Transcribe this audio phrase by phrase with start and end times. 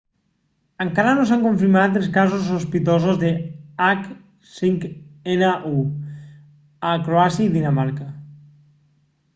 [0.85, 3.29] encara no s'han confirmat els casos sospitosos de
[3.89, 5.53] h5n1
[6.95, 8.11] a croàcia i dinamarca